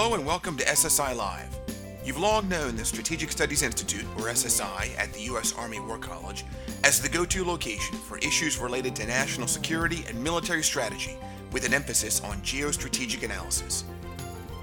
Hello 0.00 0.14
and 0.14 0.24
welcome 0.24 0.56
to 0.56 0.64
SSI 0.64 1.16
Live. 1.16 1.52
You've 2.04 2.20
long 2.20 2.48
known 2.48 2.76
the 2.76 2.84
Strategic 2.84 3.32
Studies 3.32 3.64
Institute, 3.64 4.04
or 4.16 4.26
SSI, 4.26 4.96
at 4.96 5.12
the 5.12 5.22
U.S. 5.22 5.52
Army 5.58 5.80
War 5.80 5.98
College 5.98 6.44
as 6.84 7.02
the 7.02 7.08
go 7.08 7.24
to 7.24 7.44
location 7.44 7.96
for 7.96 8.16
issues 8.18 8.58
related 8.58 8.94
to 8.94 9.06
national 9.08 9.48
security 9.48 10.04
and 10.08 10.22
military 10.22 10.62
strategy, 10.62 11.16
with 11.50 11.66
an 11.66 11.74
emphasis 11.74 12.20
on 12.20 12.36
geostrategic 12.42 13.24
analysis. 13.24 13.82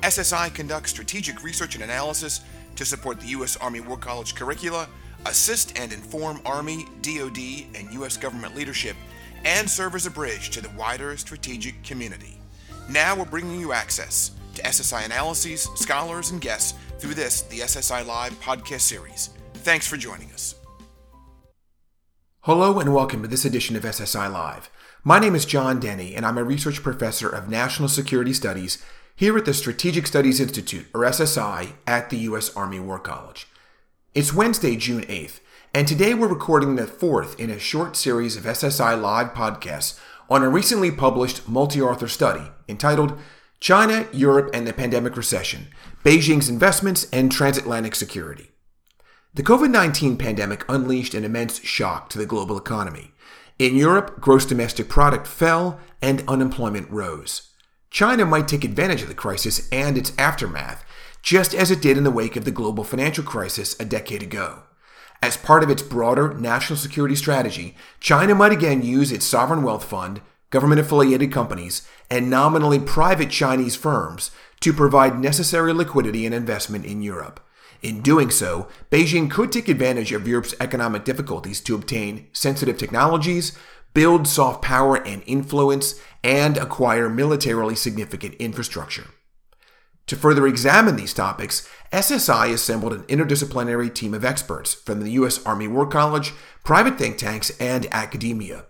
SSI 0.04 0.54
conducts 0.54 0.92
strategic 0.92 1.44
research 1.44 1.76
and 1.76 1.84
analysis 1.84 2.40
to 2.78 2.86
support 2.86 3.20
the 3.20 3.28
U.S. 3.28 3.58
Army 3.58 3.82
War 3.82 3.98
College 3.98 4.36
curricula, 4.36 4.88
assist 5.26 5.78
and 5.78 5.92
inform 5.92 6.40
Army, 6.46 6.86
DoD, 7.02 7.76
and 7.76 7.92
U.S. 7.96 8.16
government 8.16 8.56
leadership, 8.56 8.96
and 9.44 9.70
serve 9.70 9.96
as 9.96 10.06
a 10.06 10.12
bridge 10.12 10.50
to 10.52 10.62
the 10.62 10.70
wider 10.78 11.18
strategic 11.18 11.84
community. 11.84 12.38
Now 12.90 13.18
we're 13.18 13.26
bringing 13.26 13.60
you 13.60 13.74
access 13.74 14.32
to 14.56 14.62
SSI 14.64 15.06
analyses, 15.06 15.70
scholars, 15.76 16.32
and 16.32 16.42
guests 16.42 16.74
through 16.98 17.14
this, 17.14 17.44
the 17.44 17.60
SSI 17.60 18.06
Live 18.06 18.34
podcast 18.42 18.82
series. 18.82 19.30
Thanks 19.56 19.88
for 19.88 19.98
joining 19.98 20.32
us. 20.32 20.56
Hello, 22.42 22.80
and 22.80 22.94
welcome 22.94 23.22
to 23.22 23.28
this 23.28 23.46
edition 23.46 23.76
of 23.76 23.84
SSI 23.84 24.32
Live. 24.32 24.70
My 25.04 25.20
name 25.20 25.36
is 25.36 25.46
John 25.46 25.82
Deni, 25.82 26.16
and 26.16 26.26
I'm 26.26 26.38
a 26.38 26.44
research 26.44 26.84
professor 26.84 27.30
of 27.30 27.50
national 27.50 27.90
security 27.90 28.34
studies 28.34 28.84
here 29.16 29.38
at 29.38 29.46
the 29.46 29.54
Strategic 29.54 30.08
Studies 30.08 30.40
Institute, 30.40 30.88
or 30.94 31.02
SSI, 31.02 31.74
at 31.88 32.10
the 32.10 32.18
U.S. 32.18 32.56
Army 32.56 32.80
War 32.80 33.00
College. 33.00 33.48
It's 34.14 34.34
Wednesday, 34.34 34.76
June 34.76 35.04
8th, 35.04 35.40
and 35.74 35.88
today 35.88 36.14
we're 36.14 36.28
recording 36.28 36.76
the 36.76 36.88
fourth 36.88 37.40
in 37.40 37.50
a 37.50 37.60
short 37.60 37.96
series 37.96 38.38
of 38.38 38.44
SSI 38.44 39.02
Live 39.02 39.34
podcasts 39.34 40.00
on 40.30 40.44
a 40.44 40.50
recently 40.50 40.92
published 40.92 41.48
multi 41.50 41.82
author 41.82 42.08
study 42.08 42.52
entitled 42.68 43.18
China, 43.66 44.08
Europe, 44.12 44.52
and 44.54 44.68
the 44.68 44.74
Pandemic 44.74 45.18
Recession 45.18 45.70
Beijing's 46.04 46.50
Investments 46.50 47.08
and 47.12 47.32
Transatlantic 47.32 47.96
Security. 47.96 48.52
The 49.34 49.42
COVID 49.42 49.72
19 49.72 50.18
pandemic 50.18 50.64
unleashed 50.70 51.16
an 51.16 51.24
immense 51.24 51.64
shock 51.64 52.08
to 52.10 52.20
the 52.20 52.28
global 52.28 52.60
economy. 52.60 53.14
In 53.58 53.76
Europe, 53.76 54.22
gross 54.22 54.46
domestic 54.46 54.88
product 54.88 55.26
fell 55.26 55.80
and 56.00 56.24
unemployment 56.28 56.92
rose. 56.92 57.54
China 57.90 58.24
might 58.24 58.48
take 58.48 58.64
advantage 58.64 59.02
of 59.02 59.08
the 59.08 59.16
crisis 59.16 59.68
and 59.72 59.98
its 59.98 60.12
aftermath, 60.16 60.86
just 61.24 61.56
as 61.56 61.72
it 61.72 61.82
did 61.82 61.98
in 61.98 62.04
the 62.04 62.12
wake 62.12 62.36
of 62.36 62.46
the 62.46 62.52
global 62.52 62.84
financial 62.84 63.24
crisis 63.24 63.76
a 63.80 63.84
decade 63.84 64.22
ago. 64.22 64.62
As 65.24 65.38
part 65.38 65.64
of 65.64 65.72
its 65.72 65.82
broader 65.82 66.36
national 66.36 66.78
security 66.78 67.16
strategy, 67.16 67.76
China 68.00 68.36
might 68.36 68.52
again 68.52 68.84
use 68.84 69.12
its 69.12 69.26
sovereign 69.26 69.64
wealth 69.64 69.86
fund, 69.86 70.22
government 70.56 70.80
affiliated 70.80 71.34
companies, 71.34 71.86
and 72.10 72.30
nominally 72.30 72.80
private 72.80 73.30
Chinese 73.30 73.76
firms 73.76 74.32
to 74.62 74.72
provide 74.72 75.20
necessary 75.20 75.74
liquidity 75.74 76.26
and 76.26 76.34
investment 76.34 76.86
in 76.86 77.02
Europe. 77.02 77.42
In 77.82 78.02
doing 78.02 78.32
so, 78.32 78.70
Beijing 78.90 79.30
could 79.30 79.52
take 79.52 79.68
advantage 79.68 80.14
of 80.14 80.30
Europe's 80.30 80.56
economic 80.62 81.04
difficulties 81.04 81.60
to 81.60 81.76
obtain 81.76 82.30
sensitive 82.32 82.78
technologies, 82.78 83.52
build 83.94 84.30
soft 84.30 84.62
power 84.62 84.96
and 85.06 85.24
influence, 85.26 86.00
and 86.24 86.56
acquire 86.56 87.10
militarily 87.10 87.76
significant 87.76 88.36
infrastructure. 88.36 89.08
To 90.08 90.16
further 90.16 90.48
examine 90.48 90.96
these 90.96 91.14
topics, 91.14 91.68
SSI 91.92 92.54
assembled 92.54 92.94
an 92.94 93.04
interdisciplinary 93.04 93.94
team 93.94 94.14
of 94.14 94.24
experts 94.24 94.74
from 94.74 95.02
the 95.02 95.12
U.S. 95.20 95.46
Army 95.46 95.68
War 95.68 95.86
College, 95.86 96.32
private 96.64 96.98
think 96.98 97.18
tanks, 97.18 97.50
and 97.60 97.88
academia. 97.92 98.68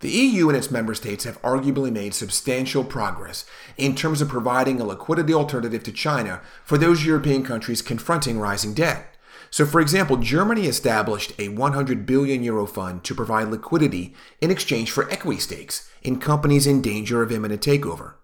The 0.00 0.10
EU 0.10 0.48
and 0.48 0.56
its 0.56 0.70
member 0.70 0.94
states 0.94 1.24
have 1.24 1.40
arguably 1.42 1.92
made 1.92 2.14
substantial 2.14 2.84
progress 2.84 3.44
in 3.76 3.94
terms 3.94 4.22
of 4.22 4.30
providing 4.30 4.80
a 4.80 4.84
liquidity 4.84 5.34
alternative 5.34 5.82
to 5.82 5.92
China 5.92 6.40
for 6.64 6.78
those 6.78 7.04
European 7.04 7.44
countries 7.44 7.82
confronting 7.82 8.38
rising 8.38 8.72
debt. 8.72 9.14
So, 9.50 9.66
for 9.66 9.80
example, 9.80 10.16
Germany 10.16 10.66
established 10.66 11.34
a 11.38 11.48
100 11.48 12.06
billion 12.06 12.42
euro 12.42 12.66
fund 12.66 13.04
to 13.04 13.14
provide 13.14 13.48
liquidity 13.48 14.14
in 14.40 14.50
exchange 14.50 14.90
for 14.90 15.10
equity 15.10 15.40
stakes 15.40 15.90
in 16.02 16.18
companies 16.18 16.66
in 16.66 16.80
danger 16.80 17.22
of 17.22 17.30
imminent 17.30 17.60
takeover. 17.60 18.14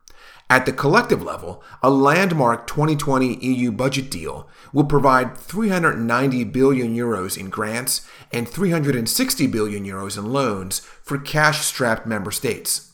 At 0.48 0.64
the 0.64 0.72
collective 0.72 1.22
level, 1.24 1.62
a 1.82 1.90
landmark 1.90 2.68
2020 2.68 3.44
EU 3.44 3.72
budget 3.72 4.10
deal 4.10 4.48
will 4.72 4.84
provide 4.84 5.36
390 5.36 6.44
billion 6.44 6.96
euros 6.96 7.36
in 7.36 7.50
grants 7.50 8.06
and 8.32 8.48
360 8.48 9.46
billion 9.48 9.84
euros 9.84 10.16
in 10.16 10.32
loans 10.32 10.78
for 11.02 11.18
cash 11.18 11.64
strapped 11.64 12.06
member 12.06 12.30
states. 12.30 12.92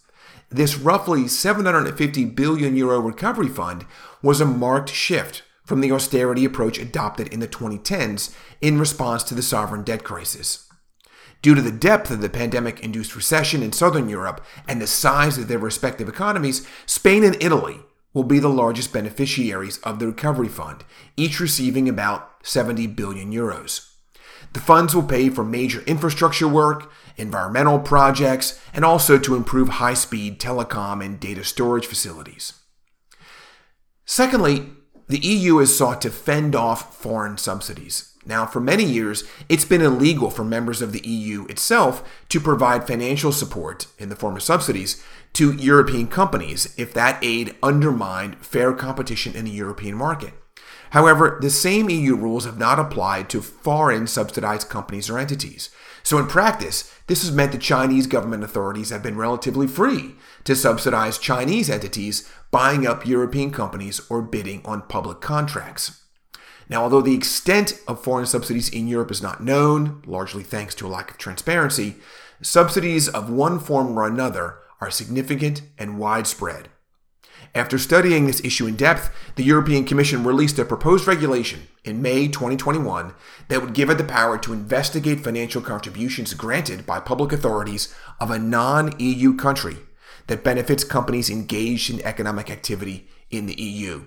This 0.48 0.78
roughly 0.78 1.28
750 1.28 2.24
billion 2.24 2.74
euro 2.74 3.00
recovery 3.00 3.48
fund 3.48 3.84
was 4.22 4.40
a 4.40 4.46
marked 4.46 4.88
shift 4.88 5.42
from 5.62 5.82
the 5.82 5.92
austerity 5.92 6.46
approach 6.46 6.78
adopted 6.78 7.28
in 7.28 7.40
the 7.40 7.48
2010s 7.48 8.34
in 8.62 8.78
response 8.78 9.22
to 9.24 9.34
the 9.34 9.42
sovereign 9.42 9.82
debt 9.82 10.04
crisis. 10.04 10.71
Due 11.42 11.56
to 11.56 11.60
the 11.60 11.72
depth 11.72 12.10
of 12.10 12.20
the 12.20 12.28
pandemic 12.28 12.80
induced 12.80 13.16
recession 13.16 13.62
in 13.62 13.72
Southern 13.72 14.08
Europe 14.08 14.44
and 14.68 14.80
the 14.80 14.86
size 14.86 15.36
of 15.36 15.48
their 15.48 15.58
respective 15.58 16.08
economies, 16.08 16.66
Spain 16.86 17.24
and 17.24 17.36
Italy 17.42 17.80
will 18.14 18.22
be 18.22 18.38
the 18.38 18.48
largest 18.48 18.92
beneficiaries 18.92 19.78
of 19.78 19.98
the 19.98 20.06
recovery 20.06 20.48
fund, 20.48 20.84
each 21.16 21.40
receiving 21.40 21.88
about 21.88 22.30
70 22.42 22.86
billion 22.88 23.32
euros. 23.32 23.88
The 24.52 24.60
funds 24.60 24.94
will 24.94 25.02
pay 25.02 25.30
for 25.30 25.44
major 25.44 25.80
infrastructure 25.82 26.46
work, 26.46 26.92
environmental 27.16 27.80
projects, 27.80 28.60
and 28.72 28.84
also 28.84 29.18
to 29.18 29.34
improve 29.34 29.68
high 29.68 29.94
speed 29.94 30.38
telecom 30.38 31.04
and 31.04 31.18
data 31.18 31.42
storage 31.42 31.86
facilities. 31.86 32.52
Secondly, 34.04 34.68
the 35.08 35.18
EU 35.18 35.56
has 35.58 35.76
sought 35.76 36.00
to 36.02 36.10
fend 36.10 36.54
off 36.54 36.96
foreign 36.96 37.38
subsidies. 37.38 38.11
Now, 38.24 38.46
for 38.46 38.60
many 38.60 38.84
years, 38.84 39.24
it's 39.48 39.64
been 39.64 39.80
illegal 39.80 40.30
for 40.30 40.44
members 40.44 40.80
of 40.80 40.92
the 40.92 41.06
EU 41.06 41.44
itself 41.46 42.08
to 42.28 42.40
provide 42.40 42.86
financial 42.86 43.32
support 43.32 43.86
in 43.98 44.08
the 44.10 44.16
form 44.16 44.36
of 44.36 44.42
subsidies 44.42 45.02
to 45.32 45.52
European 45.52 46.06
companies 46.06 46.72
if 46.76 46.94
that 46.94 47.18
aid 47.22 47.56
undermined 47.62 48.36
fair 48.44 48.72
competition 48.72 49.34
in 49.34 49.44
the 49.44 49.50
European 49.50 49.96
market. 49.96 50.34
However, 50.90 51.38
the 51.40 51.50
same 51.50 51.88
EU 51.88 52.14
rules 52.14 52.44
have 52.44 52.58
not 52.58 52.78
applied 52.78 53.30
to 53.30 53.40
foreign 53.40 54.06
subsidized 54.06 54.68
companies 54.68 55.08
or 55.08 55.18
entities. 55.18 55.70
So, 56.02 56.18
in 56.18 56.26
practice, 56.26 56.94
this 57.06 57.22
has 57.22 57.32
meant 57.32 57.52
the 57.52 57.58
Chinese 57.58 58.06
government 58.06 58.44
authorities 58.44 58.90
have 58.90 59.02
been 59.02 59.16
relatively 59.16 59.66
free 59.66 60.16
to 60.44 60.54
subsidize 60.54 61.18
Chinese 61.18 61.70
entities 61.70 62.30
buying 62.50 62.86
up 62.86 63.06
European 63.06 63.50
companies 63.50 64.02
or 64.10 64.20
bidding 64.20 64.60
on 64.66 64.82
public 64.82 65.20
contracts. 65.20 66.01
Now, 66.68 66.82
although 66.82 67.02
the 67.02 67.14
extent 67.14 67.80
of 67.86 68.02
foreign 68.02 68.26
subsidies 68.26 68.68
in 68.68 68.88
Europe 68.88 69.10
is 69.10 69.22
not 69.22 69.42
known, 69.42 70.02
largely 70.06 70.42
thanks 70.42 70.74
to 70.76 70.86
a 70.86 70.88
lack 70.88 71.10
of 71.10 71.18
transparency, 71.18 71.96
subsidies 72.40 73.08
of 73.08 73.30
one 73.30 73.58
form 73.58 73.98
or 73.98 74.06
another 74.06 74.58
are 74.80 74.90
significant 74.90 75.62
and 75.78 75.98
widespread. 75.98 76.68
After 77.54 77.76
studying 77.76 78.26
this 78.26 78.42
issue 78.42 78.66
in 78.66 78.76
depth, 78.76 79.10
the 79.36 79.44
European 79.44 79.84
Commission 79.84 80.24
released 80.24 80.58
a 80.58 80.64
proposed 80.64 81.06
regulation 81.06 81.68
in 81.84 82.00
May 82.00 82.26
2021 82.26 83.14
that 83.48 83.60
would 83.60 83.74
give 83.74 83.90
it 83.90 83.98
the 83.98 84.04
power 84.04 84.38
to 84.38 84.54
investigate 84.54 85.20
financial 85.20 85.60
contributions 85.60 86.32
granted 86.32 86.86
by 86.86 86.98
public 86.98 87.30
authorities 87.30 87.94
of 88.20 88.30
a 88.30 88.38
non 88.38 88.98
EU 88.98 89.36
country 89.36 89.76
that 90.28 90.44
benefits 90.44 90.82
companies 90.82 91.28
engaged 91.28 91.90
in 91.90 92.00
economic 92.06 92.50
activity 92.50 93.08
in 93.30 93.46
the 93.46 93.60
EU. 93.60 94.06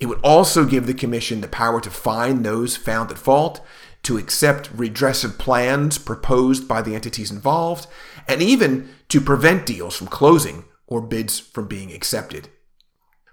It 0.00 0.06
would 0.06 0.20
also 0.20 0.64
give 0.64 0.86
the 0.86 0.94
Commission 0.94 1.40
the 1.40 1.48
power 1.48 1.80
to 1.80 1.90
fine 1.90 2.42
those 2.42 2.76
found 2.76 3.10
at 3.10 3.18
fault, 3.18 3.64
to 4.02 4.18
accept 4.18 4.76
redressive 4.76 5.38
plans 5.38 5.98
proposed 5.98 6.66
by 6.66 6.82
the 6.82 6.94
entities 6.94 7.30
involved, 7.30 7.86
and 8.26 8.42
even 8.42 8.88
to 9.08 9.20
prevent 9.20 9.66
deals 9.66 9.96
from 9.96 10.08
closing 10.08 10.64
or 10.86 11.00
bids 11.00 11.38
from 11.38 11.68
being 11.68 11.92
accepted. 11.92 12.48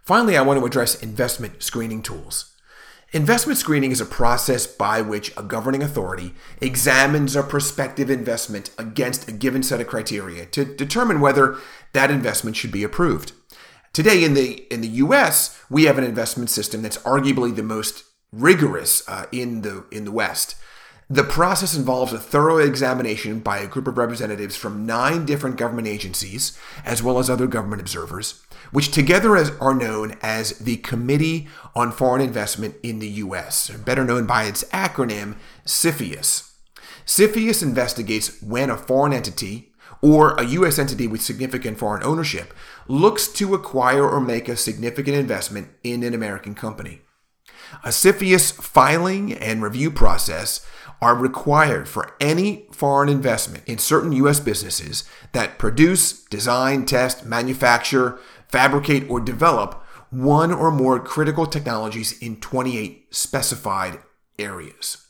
Finally, 0.04 0.38
I 0.38 0.42
want 0.42 0.60
to 0.60 0.66
address 0.66 1.02
investment 1.02 1.62
screening 1.64 2.02
tools. 2.02 2.56
Investment 3.12 3.58
screening 3.58 3.92
is 3.92 4.02
a 4.02 4.06
process 4.06 4.68
by 4.68 5.02
which 5.02 5.36
a 5.36 5.42
governing 5.42 5.82
authority 5.82 6.36
examines 6.62 7.36
a 7.36 7.42
prospective 7.42 8.12
investment 8.12 8.70
against 8.78 9.28
a 9.28 9.32
given 9.32 9.64
set 9.64 9.82
of 9.82 9.88
criteria 9.88 10.46
to 10.48 10.64
determine 10.64 11.20
whether 11.20 11.58
that 11.94 12.12
investment 12.12 12.56
should 12.56 12.72
be 12.72 12.84
approved. 12.84 13.32
Today 13.94 14.24
in 14.24 14.34
the 14.34 14.66
in 14.72 14.82
the 14.82 14.88
US, 14.88 15.60
we 15.70 15.86
have 15.86 15.98
an 15.98 16.04
investment 16.04 16.50
system 16.50 16.82
that's 16.82 16.98
arguably 17.00 17.56
the 17.56 17.64
most 17.64 18.04
rigorous 18.32 19.08
uh, 19.08 19.26
in 19.32 19.62
the 19.62 19.86
in 19.92 20.06
the 20.06 20.12
West. 20.12 20.56
The 21.12 21.24
process 21.24 21.76
involves 21.76 22.14
a 22.14 22.20
thorough 22.20 22.60
examination 22.60 23.40
by 23.40 23.58
a 23.58 23.68
group 23.68 23.88
of 23.88 23.98
representatives 23.98 24.56
from 24.56 24.86
nine 24.86 25.26
different 25.26 25.58
government 25.58 25.88
agencies, 25.88 26.56
as 26.86 27.02
well 27.02 27.18
as 27.18 27.32
other 27.32 27.48
government 27.48 27.82
observers, 27.82 28.44
which 28.72 28.92
together 28.92 29.36
as, 29.36 29.50
are 29.60 29.74
known 29.74 30.18
as 30.22 30.60
the 30.60 30.78
Committee 30.78 31.48
on 31.76 31.92
Foreign 31.92 32.22
Investment 32.22 32.76
in 32.84 33.00
the 33.00 33.08
U.S., 33.08 33.72
better 33.72 34.06
known 34.06 34.28
by 34.28 34.44
its 34.44 34.64
acronym 34.66 35.38
CFIUS. 35.66 36.52
CFIUS 37.08 37.64
investigates 37.64 38.40
when 38.44 38.70
a 38.70 38.78
foreign 38.78 39.12
entity 39.12 39.72
or 40.02 40.34
a 40.36 40.46
U.S. 40.46 40.80
entity 40.80 41.08
with 41.08 41.22
significant 41.22 41.78
foreign 41.78 42.04
ownership 42.04 42.54
looks 42.88 43.28
to 43.28 43.54
acquire 43.54 44.08
or 44.08 44.20
make 44.20 44.48
a 44.48 44.56
significant 44.56 45.18
investment 45.18 45.70
in 45.84 46.04
an 46.04 46.14
American 46.14 46.56
company. 46.56 47.02
A 47.84 47.90
CFIUS 47.90 48.54
filing 48.54 49.34
and 49.34 49.62
review 49.62 49.92
process 49.92 50.66
are 51.02 51.16
required 51.16 51.88
for 51.88 52.16
any 52.20 52.68
foreign 52.72 53.10
investment 53.10 53.64
in 53.68 53.78
certain 53.78 54.12
U.S. 54.14 54.40
businesses 54.40 55.04
that 55.32 55.58
produce, 55.58 56.24
design, 56.26 56.86
test, 56.86 57.26
manufacture, 57.26 58.20
fabricate, 58.48 59.10
or 59.10 59.20
develop 59.20 59.84
one 60.10 60.52
or 60.52 60.72
more 60.72 61.00
critical 61.00 61.46
technologies 61.46 62.20
in 62.20 62.38
28 62.38 63.14
specified 63.14 64.00
areas. 64.38 65.09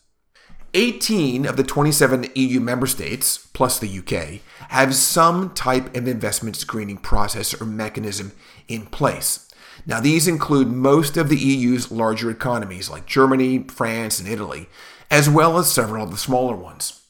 18 0.74 1.46
of 1.46 1.58
the 1.58 1.64
27 1.64 2.30
EU 2.36 2.60
member 2.60 2.88
states, 2.88 3.38
plus 3.38 3.80
the 3.80 4.00
UK, 4.00 4.42
have 4.70 4.96
some 4.96 5.54
type 5.54 5.96
of 5.96 6.08
investment 6.08 6.56
screening 6.56 6.98
process 6.98 7.60
or 7.60 7.66
mechanism 7.66 8.32
in 8.68 8.86
place. 8.86 9.50
Now, 9.86 10.00
these 10.00 10.28
include 10.28 10.68
most 10.68 11.18
of 11.18 11.30
the 11.30 11.38
EU's 11.38 11.92
larger 11.92 12.30
economies 12.30 12.90
like 12.90 13.06
Germany, 13.06 13.66
France, 13.68 14.20
and 14.20 14.28
Italy, 14.28 14.70
as 15.10 15.30
well 15.30 15.58
as 15.58 15.72
several 15.72 16.04
of 16.04 16.12
the 16.12 16.18
smaller 16.18 16.56
ones. 16.56 17.02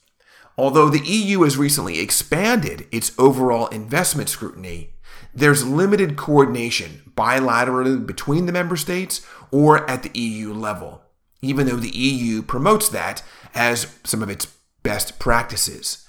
Although 0.56 0.88
the 0.88 1.06
EU 1.06 1.42
has 1.42 1.56
recently 1.56 2.00
expanded 2.00 2.86
its 2.92 3.12
overall 3.18 3.66
investment 3.68 4.28
scrutiny, 4.28 4.90
there's 5.34 5.66
limited 5.66 6.16
coordination 6.16 7.12
bilaterally 7.16 8.04
between 8.04 8.46
the 8.46 8.52
member 8.52 8.76
states 8.76 9.26
or 9.50 9.88
at 9.88 10.02
the 10.02 10.18
EU 10.18 10.52
level, 10.52 11.02
even 11.42 11.66
though 11.66 11.76
the 11.76 11.96
EU 11.96 12.42
promotes 12.42 12.88
that 12.88 13.22
as 13.54 13.94
some 14.04 14.22
of 14.22 14.30
its 14.30 14.46
best 14.82 15.18
practices. 15.18 16.06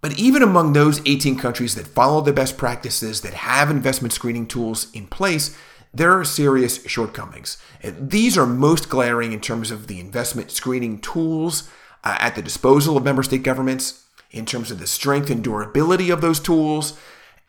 But 0.00 0.18
even 0.18 0.42
among 0.42 0.72
those 0.72 1.00
18 1.06 1.36
countries 1.38 1.74
that 1.76 1.86
follow 1.86 2.20
the 2.20 2.32
best 2.32 2.58
practices 2.58 3.22
that 3.22 3.34
have 3.34 3.70
investment 3.70 4.12
screening 4.12 4.46
tools 4.46 4.92
in 4.92 5.06
place, 5.06 5.56
there 5.94 6.12
are 6.12 6.24
serious 6.24 6.84
shortcomings. 6.86 7.56
These 7.82 8.36
are 8.36 8.46
most 8.46 8.88
glaring 8.88 9.32
in 9.32 9.40
terms 9.40 9.70
of 9.70 9.86
the 9.86 10.00
investment 10.00 10.50
screening 10.50 11.00
tools 11.00 11.70
uh, 12.02 12.16
at 12.20 12.34
the 12.34 12.42
disposal 12.42 12.96
of 12.96 13.04
member 13.04 13.22
state 13.22 13.42
governments, 13.42 14.04
in 14.30 14.44
terms 14.44 14.70
of 14.70 14.80
the 14.80 14.86
strength 14.86 15.30
and 15.30 15.42
durability 15.42 16.10
of 16.10 16.20
those 16.20 16.40
tools, 16.40 16.98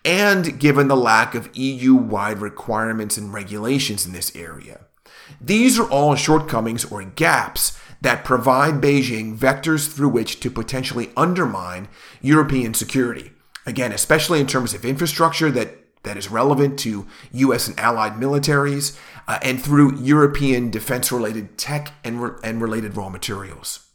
and 0.06 0.60
given 0.60 0.88
the 0.88 0.96
lack 0.96 1.34
of 1.34 1.50
EU 1.58 1.96
wide 1.96 2.38
requirements 2.38 3.18
and 3.18 3.34
regulations 3.34 4.06
in 4.06 4.14
this 4.14 4.34
area. 4.36 4.82
These 5.42 5.80
are 5.80 5.90
all 5.90 6.16
shortcomings 6.16 6.86
or 6.86 7.04
gaps 7.04 7.80
that 8.02 8.24
provide 8.24 8.76
Beijing 8.76 9.38
vectors 9.38 9.92
through 9.92 10.10
which 10.10 10.40
to 10.42 10.52
potentially 10.52 11.12
undermine 11.18 11.88
European 12.22 12.74
security. 12.74 13.32
Again, 13.66 13.92
especially 13.92 14.40
in 14.40 14.48
terms 14.48 14.74
of 14.74 14.86
infrastructure 14.86 15.50
that 15.52 15.86
that 16.06 16.18
is 16.18 16.32
relevant 16.32 16.80
to 16.80 17.08
U.S. 17.34 17.68
and 17.68 17.78
allied 17.80 18.14
militaries, 18.14 18.98
uh, 19.28 19.40
and 19.42 19.62
through 19.62 19.98
European 19.98 20.70
defense 20.70 21.12
related 21.12 21.58
tech 21.58 21.94
and, 22.04 22.22
re- 22.22 22.38
and 22.44 22.62
related 22.62 22.96
raw 22.96 23.10
materials. 23.10 23.88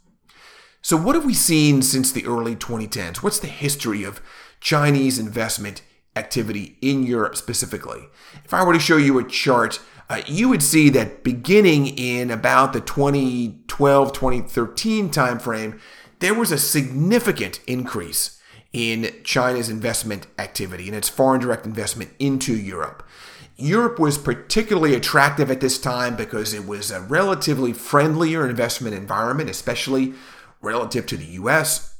So, 0.82 0.96
what 0.96 1.14
have 1.14 1.24
we 1.24 1.34
seen 1.34 1.82
since 1.82 2.12
the 2.12 2.26
early 2.26 2.56
2010s? 2.56 3.18
What's 3.18 3.38
the 3.38 3.46
history 3.46 4.02
of 4.02 4.20
Chinese 4.60 5.18
investment 5.18 5.82
activity 6.16 6.76
in 6.82 7.04
Europe 7.04 7.36
specifically? 7.36 8.08
If 8.44 8.52
I 8.52 8.64
were 8.64 8.72
to 8.72 8.80
show 8.80 8.96
you 8.96 9.18
a 9.18 9.24
chart, 9.24 9.80
uh, 10.10 10.22
you 10.26 10.48
would 10.48 10.62
see 10.62 10.90
that 10.90 11.22
beginning 11.22 11.86
in 11.86 12.32
about 12.32 12.72
the 12.72 12.80
2012 12.80 14.12
2013 14.12 15.08
timeframe, 15.08 15.80
there 16.18 16.34
was 16.34 16.50
a 16.50 16.58
significant 16.58 17.60
increase 17.68 18.40
in 18.72 19.14
China's 19.22 19.70
investment 19.70 20.26
activity 20.36 20.88
and 20.88 20.96
its 20.96 21.08
foreign 21.08 21.40
direct 21.40 21.64
investment 21.64 22.10
into 22.18 22.54
Europe. 22.54 23.06
Europe 23.56 24.00
was 24.00 24.18
particularly 24.18 24.94
attractive 24.94 25.48
at 25.48 25.60
this 25.60 25.78
time 25.78 26.16
because 26.16 26.52
it 26.52 26.66
was 26.66 26.90
a 26.90 27.00
relatively 27.00 27.72
friendlier 27.72 28.48
investment 28.48 28.96
environment, 28.96 29.48
especially 29.48 30.14
relative 30.60 31.06
to 31.06 31.16
the 31.16 31.26
US, 31.26 31.94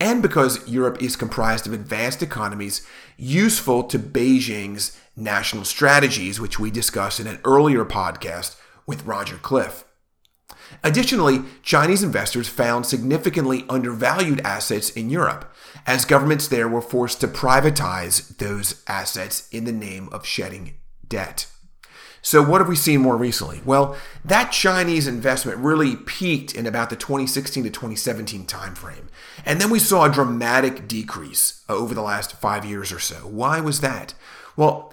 and 0.00 0.22
because 0.22 0.66
Europe 0.68 1.00
is 1.02 1.16
comprised 1.16 1.66
of 1.66 1.72
advanced 1.72 2.22
economies 2.22 2.86
useful 3.16 3.84
to 3.84 3.98
Beijing's 3.98 4.98
national 5.16 5.64
strategies, 5.64 6.40
which 6.40 6.58
we 6.58 6.70
discussed 6.70 7.20
in 7.20 7.26
an 7.26 7.40
earlier 7.44 7.84
podcast 7.84 8.56
with 8.86 9.06
Roger 9.06 9.36
Cliff. 9.36 9.84
Additionally, 10.82 11.42
Chinese 11.62 12.02
investors 12.02 12.48
found 12.48 12.86
significantly 12.86 13.64
undervalued 13.68 14.40
assets 14.40 14.90
in 14.90 15.10
Europe, 15.10 15.54
as 15.86 16.04
governments 16.04 16.48
there 16.48 16.68
were 16.68 16.82
forced 16.82 17.20
to 17.20 17.28
privatize 17.28 18.36
those 18.38 18.82
assets 18.86 19.48
in 19.50 19.64
the 19.64 19.72
name 19.72 20.08
of 20.10 20.26
shedding 20.26 20.74
debt. 21.06 21.46
So, 22.24 22.42
what 22.42 22.62
have 22.62 22.68
we 22.68 22.74
seen 22.74 23.02
more 23.02 23.18
recently? 23.18 23.60
Well, 23.66 23.98
that 24.24 24.50
Chinese 24.50 25.06
investment 25.06 25.58
really 25.58 25.94
peaked 25.94 26.54
in 26.54 26.66
about 26.66 26.88
the 26.88 26.96
2016 26.96 27.64
to 27.64 27.70
2017 27.70 28.46
timeframe. 28.46 29.08
And 29.44 29.60
then 29.60 29.68
we 29.68 29.78
saw 29.78 30.06
a 30.06 30.10
dramatic 30.10 30.88
decrease 30.88 31.62
over 31.68 31.92
the 31.94 32.00
last 32.00 32.40
five 32.40 32.64
years 32.64 32.90
or 32.92 32.98
so. 32.98 33.16
Why 33.16 33.60
was 33.60 33.82
that? 33.82 34.14
Well, 34.56 34.90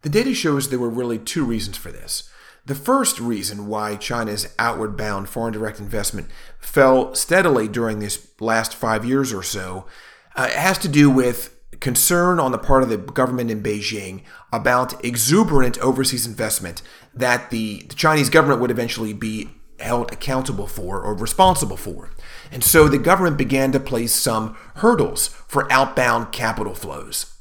the 0.00 0.08
data 0.08 0.34
shows 0.34 0.68
there 0.70 0.78
were 0.80 0.90
really 0.90 1.20
two 1.20 1.44
reasons 1.44 1.76
for 1.76 1.92
this. 1.92 2.28
The 2.66 2.74
first 2.74 3.20
reason 3.20 3.68
why 3.68 3.94
China's 3.94 4.52
outward 4.58 4.96
bound 4.96 5.28
foreign 5.28 5.52
direct 5.52 5.78
investment 5.78 6.30
fell 6.58 7.14
steadily 7.14 7.68
during 7.68 8.00
this 8.00 8.26
last 8.40 8.74
five 8.74 9.04
years 9.04 9.32
or 9.32 9.44
so 9.44 9.86
uh, 10.34 10.48
has 10.48 10.78
to 10.78 10.88
do 10.88 11.08
with 11.08 11.51
concern 11.82 12.38
on 12.38 12.52
the 12.52 12.58
part 12.58 12.84
of 12.84 12.88
the 12.88 12.96
government 12.96 13.50
in 13.50 13.60
Beijing 13.60 14.22
about 14.52 15.04
exuberant 15.04 15.76
overseas 15.80 16.26
investment 16.26 16.80
that 17.12 17.50
the, 17.50 17.82
the 17.88 17.96
Chinese 17.96 18.30
government 18.30 18.60
would 18.60 18.70
eventually 18.70 19.12
be 19.12 19.48
held 19.80 20.12
accountable 20.12 20.68
for 20.68 21.02
or 21.02 21.12
responsible 21.12 21.76
for. 21.76 22.10
And 22.52 22.62
so 22.62 22.86
the 22.86 22.98
government 22.98 23.36
began 23.36 23.72
to 23.72 23.80
place 23.80 24.14
some 24.14 24.56
hurdles 24.76 25.26
for 25.48 25.70
outbound 25.72 26.30
capital 26.30 26.74
flows. 26.74 27.34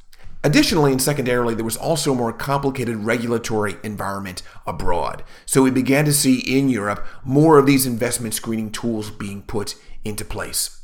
Additionally, 0.43 0.91
and 0.91 1.01
secondarily, 1.01 1.53
there 1.53 1.63
was 1.63 1.77
also 1.77 2.12
a 2.12 2.15
more 2.15 2.33
complicated 2.33 2.95
regulatory 2.95 3.75
environment 3.83 4.41
abroad. 4.65 5.24
So 5.45 5.62
we 5.62 5.69
began 5.69 6.05
to 6.05 6.13
see 6.13 6.39
in 6.39 6.67
Europe 6.67 7.05
more 7.24 7.60
of 7.60 7.67
these 7.67 7.86
investment 7.86 8.33
screening 8.33 8.71
tools 8.71 9.12
being 9.12 9.43
put 9.43 9.75
into 10.03 10.25
place. 10.25 10.81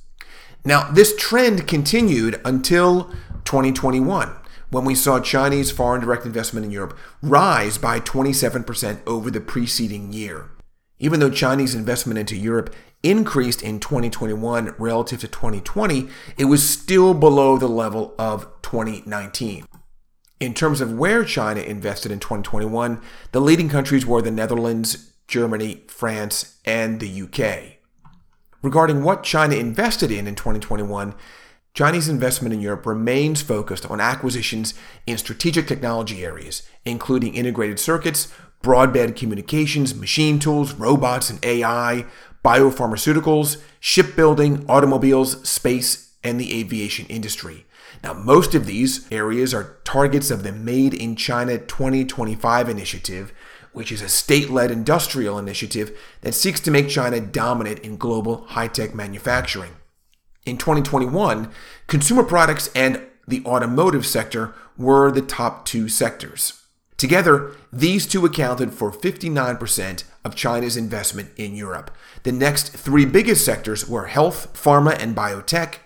Now, 0.67 0.91
this 0.91 1.15
trend 1.15 1.65
continued 1.65 2.41
until 2.43 3.09
2021, 3.47 4.35
when 4.71 4.83
we 4.83 4.93
saw 4.93 5.21
Chinese 5.21 5.71
foreign 5.71 6.01
direct 6.01 6.25
investment 6.25 6.65
in 6.65 6.71
Europe 6.71 6.97
rise 7.21 7.77
by 7.77 7.97
27% 7.97 8.99
over 9.07 9.31
the 9.31 9.39
preceding 9.39 10.11
year. 10.11 10.49
Even 10.99 11.21
though 11.21 11.29
Chinese 11.29 11.73
investment 11.73 12.19
into 12.19 12.35
Europe 12.35 12.75
increased 13.03 13.61
in 13.61 13.79
2021 13.79 14.75
relative 14.77 15.21
to 15.21 15.29
2020, 15.29 16.09
it 16.37 16.45
was 16.45 16.67
still 16.67 17.13
below 17.13 17.57
the 17.57 17.69
level 17.69 18.13
of 18.19 18.47
2019. 18.63 19.65
In 20.41 20.53
terms 20.53 20.81
of 20.81 20.91
where 20.91 21.23
China 21.23 21.61
invested 21.61 22.11
in 22.11 22.19
2021, 22.19 23.01
the 23.31 23.39
leading 23.39 23.69
countries 23.69 24.05
were 24.05 24.21
the 24.21 24.29
Netherlands, 24.29 25.13
Germany, 25.29 25.85
France, 25.87 26.57
and 26.65 26.99
the 26.99 27.21
UK. 27.21 27.77
Regarding 28.61 29.03
what 29.03 29.23
China 29.23 29.55
invested 29.55 30.11
in 30.11 30.27
in 30.27 30.35
2021, 30.35 31.15
Chinese 31.77 32.09
investment 32.09 32.55
in 32.55 32.59
Europe 32.59 32.87
remains 32.87 33.43
focused 33.43 33.85
on 33.85 34.01
acquisitions 34.01 34.73
in 35.05 35.15
strategic 35.15 35.67
technology 35.67 36.25
areas, 36.25 36.63
including 36.85 37.35
integrated 37.35 37.77
circuits, 37.77 38.33
broadband 38.63 39.15
communications, 39.15 39.93
machine 39.93 40.39
tools, 40.39 40.73
robots 40.73 41.29
and 41.29 41.37
AI, 41.45 42.03
biopharmaceuticals, 42.43 43.61
shipbuilding, 43.79 44.65
automobiles, 44.67 45.47
space, 45.47 46.15
and 46.23 46.39
the 46.39 46.59
aviation 46.59 47.05
industry. 47.09 47.67
Now, 48.03 48.13
most 48.13 48.55
of 48.55 48.65
these 48.65 49.07
areas 49.11 49.53
are 49.53 49.77
targets 49.83 50.31
of 50.31 50.41
the 50.41 50.51
Made 50.51 50.95
in 50.95 51.15
China 51.15 51.59
2025 51.59 52.69
initiative, 52.69 53.31
which 53.71 53.91
is 53.91 54.01
a 54.01 54.09
state 54.09 54.49
led 54.49 54.71
industrial 54.71 55.37
initiative 55.37 55.95
that 56.21 56.33
seeks 56.33 56.59
to 56.61 56.71
make 56.71 56.89
China 56.89 57.21
dominant 57.21 57.77
in 57.81 57.97
global 57.97 58.47
high 58.47 58.67
tech 58.67 58.95
manufacturing. 58.95 59.73
In 60.47 60.57
2021, 60.57 61.51
consumer 61.87 62.23
products 62.23 62.69
and 62.73 63.05
the 63.27 63.43
automotive 63.45 64.05
sector 64.05 64.53
were 64.77 65.11
the 65.11 65.21
top 65.21 65.65
two 65.65 65.89
sectors. 65.89 66.63
Together, 66.95 67.51
these 67.71 68.07
two 68.07 68.25
accounted 68.25 68.73
for 68.73 68.89
59% 68.89 70.05
of 70.23 70.35
China's 70.35 70.77
investment 70.77 71.31
in 71.35 71.53
Europe. 71.53 71.91
The 72.23 72.31
next 72.31 72.69
three 72.69 73.03
biggest 73.03 73.43
sectors 73.43 73.89
were 73.89 74.05
health, 74.05 74.53
pharma 74.53 74.97
and 74.97 75.13
biotech, 75.13 75.79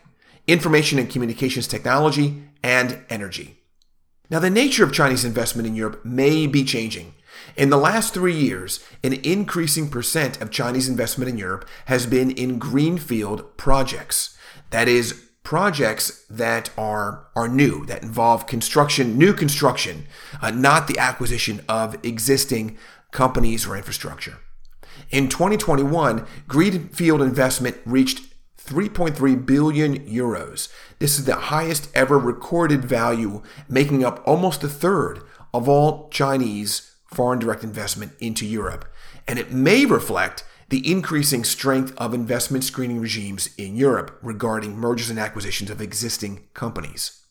information 0.46 1.00
and 1.00 1.10
communications 1.10 1.68
technology, 1.68 2.44
and 2.62 3.00
energy. 3.10 3.62
Now, 4.30 4.38
the 4.38 4.52
nature 4.52 4.84
of 4.84 4.94
Chinese 4.94 5.26
investment 5.26 5.68
in 5.68 5.76
Europe 5.76 6.06
may 6.06 6.46
be 6.46 6.64
changing. 6.64 7.16
In 7.58 7.72
the 7.72 7.78
last 7.78 8.14
three 8.14 8.36
years, 8.36 8.80
an 9.04 9.14
increasing 9.14 9.90
percent 9.90 10.40
of 10.40 10.52
Chinese 10.52 10.88
investment 10.88 11.30
in 11.30 11.40
Europe 11.40 11.68
has 11.86 12.06
been 12.06 12.30
in 12.30 12.60
greenfield 12.60 13.58
projects. 13.58 14.38
That 14.72 14.88
is, 14.88 15.28
projects 15.44 16.26
that 16.30 16.70
are, 16.78 17.28
are 17.36 17.48
new, 17.48 17.86
that 17.86 18.04
involve 18.04 18.48
construction, 18.48 19.18
new 19.18 19.34
construction, 19.34 20.06
uh, 20.42 20.52
not 20.52 20.88
the 20.88 20.98
acquisition 20.98 21.62
of 21.68 21.98
existing 22.06 22.78
companies 23.12 23.68
or 23.68 23.76
infrastructure. 23.76 24.38
In 25.10 25.28
2021, 25.28 26.26
greenfield 26.48 27.22
investment 27.22 27.78
reached 27.86 28.22
3.3 28.58 29.46
billion 29.46 30.00
euros. 30.08 30.70
This 31.00 31.18
is 31.18 31.26
the 31.26 31.36
highest 31.36 31.90
ever 31.96 32.18
recorded 32.18 32.86
value, 32.86 33.42
making 33.68 34.06
up 34.06 34.22
almost 34.26 34.64
a 34.64 34.70
third 34.70 35.22
of 35.54 35.68
all 35.68 36.08
Chinese 36.10 36.96
foreign 37.06 37.40
direct 37.40 37.64
investment 37.64 38.14
into 38.20 38.46
Europe. 38.46 38.86
And 39.28 39.38
it 39.38 39.52
may 39.52 39.86
reflect 39.86 40.46
the 40.72 40.90
increasing 40.90 41.44
strength 41.44 41.94
of 41.98 42.14
investment 42.14 42.64
screening 42.64 43.02
regimes 43.02 43.50
in 43.58 43.76
Europe 43.76 44.18
regarding 44.22 44.78
mergers 44.78 45.10
and 45.10 45.20
acquisitions 45.20 45.70
of 45.70 45.82
existing 45.82 46.48
companies. 46.54 47.26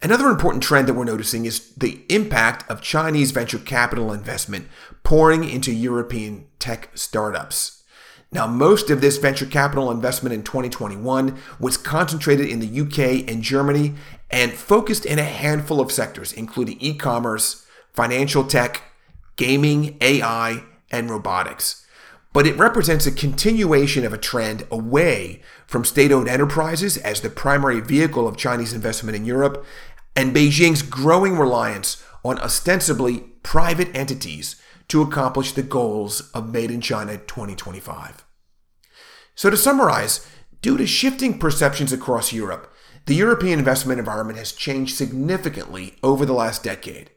Another 0.00 0.28
important 0.28 0.62
trend 0.62 0.86
that 0.86 0.94
we're 0.94 1.02
noticing 1.02 1.46
is 1.46 1.74
the 1.74 2.04
impact 2.08 2.68
of 2.70 2.80
Chinese 2.80 3.32
venture 3.32 3.58
capital 3.58 4.12
investment 4.12 4.68
pouring 5.02 5.42
into 5.42 5.72
European 5.72 6.46
tech 6.60 6.90
startups. 6.94 7.82
Now, 8.30 8.46
most 8.46 8.88
of 8.88 9.00
this 9.00 9.18
venture 9.18 9.46
capital 9.46 9.90
investment 9.90 10.32
in 10.32 10.44
2021 10.44 11.36
was 11.58 11.76
concentrated 11.76 12.46
in 12.48 12.60
the 12.60 12.80
UK 12.82 13.28
and 13.28 13.42
Germany 13.42 13.94
and 14.30 14.52
focused 14.52 15.04
in 15.04 15.18
a 15.18 15.24
handful 15.24 15.80
of 15.80 15.90
sectors, 15.90 16.32
including 16.32 16.76
e 16.78 16.94
commerce, 16.94 17.66
financial 17.92 18.44
tech, 18.44 18.84
gaming, 19.34 19.96
AI, 20.00 20.62
and 20.92 21.10
robotics. 21.10 21.82
But 22.36 22.46
it 22.46 22.58
represents 22.58 23.06
a 23.06 23.12
continuation 23.12 24.04
of 24.04 24.12
a 24.12 24.18
trend 24.18 24.66
away 24.70 25.40
from 25.66 25.86
state 25.86 26.12
owned 26.12 26.28
enterprises 26.28 26.98
as 26.98 27.22
the 27.22 27.30
primary 27.30 27.80
vehicle 27.80 28.28
of 28.28 28.36
Chinese 28.36 28.74
investment 28.74 29.16
in 29.16 29.24
Europe 29.24 29.64
and 30.14 30.36
Beijing's 30.36 30.82
growing 30.82 31.38
reliance 31.38 32.04
on 32.22 32.38
ostensibly 32.40 33.20
private 33.42 33.88
entities 33.96 34.60
to 34.88 35.00
accomplish 35.00 35.52
the 35.52 35.62
goals 35.62 36.30
of 36.32 36.52
Made 36.52 36.70
in 36.70 36.82
China 36.82 37.16
2025. 37.16 38.26
So, 39.34 39.48
to 39.48 39.56
summarize, 39.56 40.28
due 40.60 40.76
to 40.76 40.86
shifting 40.86 41.38
perceptions 41.38 41.90
across 41.90 42.34
Europe, 42.34 42.70
the 43.06 43.14
European 43.14 43.58
investment 43.58 43.98
environment 43.98 44.38
has 44.38 44.52
changed 44.52 44.94
significantly 44.94 45.96
over 46.02 46.26
the 46.26 46.34
last 46.34 46.62
decade. 46.62 47.12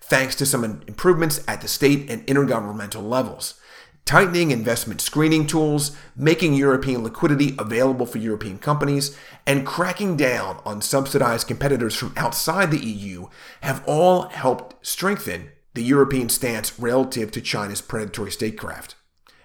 Thanks 0.00 0.36
to 0.36 0.46
some 0.46 0.62
improvements 0.86 1.42
at 1.48 1.62
the 1.62 1.68
state 1.68 2.08
and 2.08 2.24
intergovernmental 2.28 3.02
levels, 3.02 3.60
tightening 4.06 4.52
investment 4.52 5.00
screening 5.00 5.46
tools, 5.46 5.94
making 6.16 6.54
European 6.54 7.02
liquidity 7.02 7.54
available 7.58 8.06
for 8.06 8.18
European 8.18 8.56
companies, 8.56 9.18
and 9.46 9.66
cracking 9.66 10.16
down 10.16 10.60
on 10.64 10.80
subsidized 10.80 11.46
competitors 11.46 11.94
from 11.94 12.14
outside 12.16 12.70
the 12.70 12.78
EU 12.78 13.26
have 13.60 13.84
all 13.86 14.22
helped 14.28 14.74
strengthen 14.86 15.50
the 15.74 15.82
European 15.82 16.28
stance 16.28 16.78
relative 16.78 17.30
to 17.32 17.40
China's 17.40 17.82
predatory 17.82 18.30
statecraft. 18.30 18.94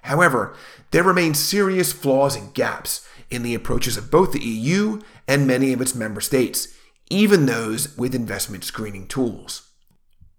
However, 0.03 0.56
there 0.91 1.03
remain 1.03 1.34
serious 1.34 1.91
flaws 1.91 2.36
and 2.36 2.53
gaps 2.53 3.08
in 3.30 3.44
the 3.44 3.56
approaches 3.56 3.98
of 3.98 4.12
both 4.12 4.32
the 4.32 4.46
EU 4.46 5.01
and 5.27 5.48
many 5.48 5.74
of 5.74 5.82
its 5.82 5.96
member 5.96 6.22
states, 6.22 6.68
even 7.10 7.48
those 7.48 7.98
with 7.98 8.13
investment 8.13 8.63
screening 8.63 9.08
tools. 9.08 9.71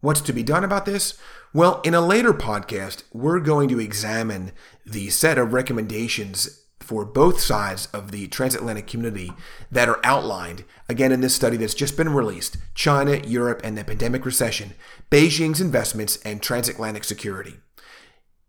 What's 0.02 0.20
to 0.22 0.32
be 0.32 0.42
done 0.42 0.64
about 0.64 0.84
this? 0.84 1.16
Well, 1.54 1.80
in 1.84 1.94
a 1.94 2.00
later 2.00 2.34
podcast, 2.34 3.04
we're 3.12 3.38
going 3.38 3.68
to 3.68 3.78
examine 3.78 4.50
the 4.84 5.10
set 5.10 5.38
of 5.38 5.52
recommendations 5.52 6.64
for 6.80 7.04
both 7.04 7.38
sides 7.40 7.86
of 7.92 8.10
the 8.10 8.26
transatlantic 8.26 8.88
community 8.88 9.32
that 9.70 9.88
are 9.88 10.00
outlined 10.02 10.64
again 10.88 11.12
in 11.12 11.20
this 11.20 11.36
study 11.36 11.56
that's 11.56 11.72
just 11.72 11.96
been 11.96 12.12
released 12.12 12.56
China, 12.74 13.18
Europe, 13.18 13.60
and 13.62 13.78
the 13.78 13.84
pandemic 13.84 14.26
recession, 14.26 14.72
Beijing's 15.08 15.60
investments, 15.60 16.16
and 16.24 16.42
transatlantic 16.42 17.04
security. 17.04 17.60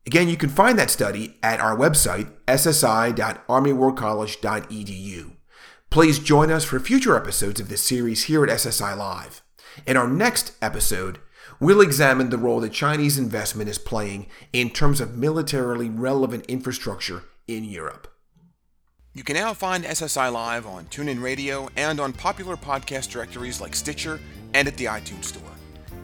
Again, 0.08 0.30
you 0.30 0.38
can 0.38 0.50
find 0.50 0.80
that 0.80 0.90
study 0.90 1.38
at 1.44 1.60
our 1.60 1.78
website, 1.78 2.32
ssi.armywarcollege.edu. 2.48 5.32
Please 5.92 6.18
join 6.18 6.50
us 6.50 6.66
for 6.66 6.80
future 6.80 7.16
episodes 7.16 7.60
of 7.60 7.70
this 7.70 7.84
series 7.84 8.24
here 8.24 8.44
at 8.44 8.50
SSI 8.50 8.98
Live. 8.98 9.44
In 9.86 9.96
our 9.96 10.08
next 10.08 10.54
episode, 10.60 11.20
we'll 11.60 11.82
examine 11.82 12.30
the 12.30 12.38
role 12.38 12.60
that 12.62 12.74
Chinese 12.74 13.18
investment 13.18 13.70
is 13.70 13.78
playing 13.78 14.28
in 14.52 14.70
terms 14.70 15.02
of 15.02 15.18
militarily 15.18 15.90
relevant 15.90 16.46
infrastructure 16.48 17.24
in 17.48 17.64
Europe. 17.64 18.08
You 19.14 19.24
can 19.24 19.36
now 19.36 19.54
find 19.54 19.84
SSI 19.84 20.34
Live 20.34 20.66
on 20.66 20.86
TuneIn 20.86 21.22
Radio 21.22 21.70
and 21.76 22.00
on 22.00 22.14
popular 22.14 22.58
podcast 22.58 23.12
directories 23.12 23.62
like 23.62 23.76
Stitcher 23.76 24.20
and 24.56 24.68
at 24.68 24.76
the 24.78 24.86
iTunes 24.86 25.26
Store. 25.26 25.44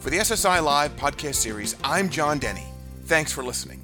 For 0.00 0.10
the 0.10 0.18
SSI 0.18 0.62
Live 0.62 0.94
podcast 0.96 1.34
series, 1.36 1.76
I'm 1.82 2.08
John 2.08 2.38
Deni. 2.38 2.66
Thanks 3.04 3.32
for 3.32 3.42
listening. 3.42 3.75